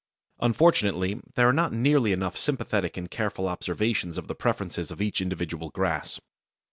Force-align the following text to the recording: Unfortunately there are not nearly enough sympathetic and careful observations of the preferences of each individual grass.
Unfortunately 0.39 1.21
there 1.35 1.47
are 1.47 1.53
not 1.53 1.73
nearly 1.73 2.11
enough 2.11 2.35
sympathetic 2.35 2.97
and 2.97 3.11
careful 3.11 3.47
observations 3.47 4.17
of 4.17 4.27
the 4.27 4.33
preferences 4.33 4.89
of 4.89 4.99
each 4.99 5.21
individual 5.21 5.69
grass. 5.69 6.19